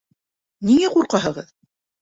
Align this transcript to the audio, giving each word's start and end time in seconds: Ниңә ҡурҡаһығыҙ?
Ниңә 0.69 0.89
ҡурҡаһығыҙ? 0.97 1.57